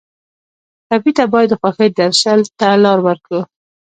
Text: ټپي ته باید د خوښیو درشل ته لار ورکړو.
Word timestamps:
ټپي 0.87 1.11
ته 1.17 1.23
باید 1.33 1.49
د 1.51 1.53
خوښیو 1.61 1.95
درشل 1.99 2.39
ته 2.59 2.67
لار 2.83 2.99
ورکړو. 3.07 3.41